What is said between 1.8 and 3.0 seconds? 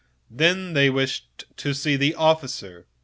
the officer.